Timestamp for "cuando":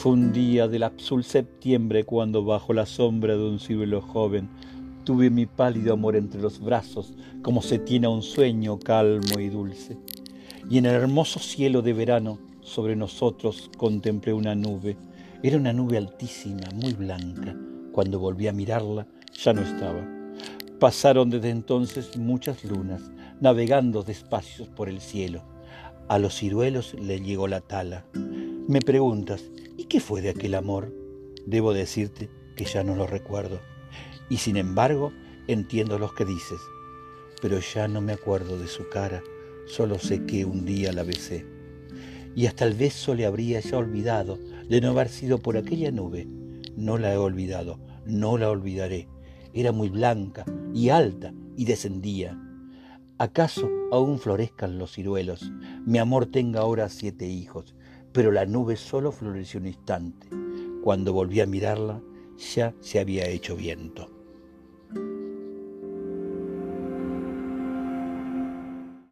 2.04-2.42, 17.92-18.18, 60.82-61.12